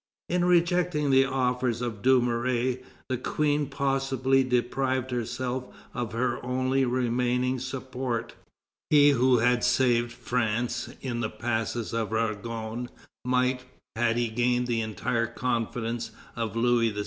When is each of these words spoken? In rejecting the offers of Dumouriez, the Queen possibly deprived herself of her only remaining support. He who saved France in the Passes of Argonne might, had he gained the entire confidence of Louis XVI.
In 0.29 0.45
rejecting 0.45 1.11
the 1.11 1.25
offers 1.25 1.79
of 1.79 2.01
Dumouriez, 2.01 2.79
the 3.07 3.19
Queen 3.19 3.67
possibly 3.69 4.43
deprived 4.43 5.11
herself 5.11 5.65
of 5.93 6.13
her 6.13 6.43
only 6.43 6.85
remaining 6.85 7.59
support. 7.59 8.33
He 8.89 9.11
who 9.11 9.39
saved 9.61 10.11
France 10.11 10.89
in 11.01 11.19
the 11.19 11.29
Passes 11.29 11.93
of 11.93 12.13
Argonne 12.13 12.89
might, 13.23 13.63
had 13.95 14.17
he 14.17 14.29
gained 14.29 14.65
the 14.65 14.81
entire 14.81 15.27
confidence 15.27 16.09
of 16.35 16.55
Louis 16.55 16.91
XVI. 16.93 16.99